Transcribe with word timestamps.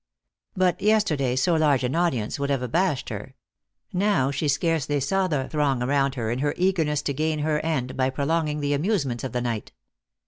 But 0.57 0.81
yesterday 0.81 1.35
so 1.35 1.53
large 1.53 1.83
an 1.83 1.93
audience 1.93 2.39
would 2.39 2.49
have 2.49 2.63
abashed 2.63 3.09
her; 3.09 3.35
now 3.93 4.31
she 4.31 4.47
scarcely 4.47 4.99
saw 4.99 5.27
the 5.27 5.47
throng 5.47 5.83
around 5.83 6.15
her 6.15 6.31
in 6.31 6.39
her 6.39 6.55
eagerness 6.57 7.03
to 7.03 7.13
gain 7.13 7.37
her 7.41 7.59
end 7.59 7.95
by 7.95 8.09
prolonging 8.09 8.61
the 8.61 8.73
amusements 8.73 9.23
of 9.23 9.31
the 9.31 9.41
night. 9.41 9.73